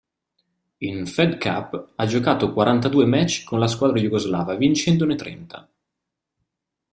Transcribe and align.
In 0.79 1.05
Fed 1.05 1.37
Cup 1.37 1.89
ha 1.95 2.07
giocato 2.07 2.53
quarantadue 2.53 3.05
match 3.05 3.43
con 3.43 3.59
la 3.59 3.67
squadra 3.67 3.99
jugoslava 4.01 4.55
vincendone 4.55 5.13
trenta. 5.13 5.69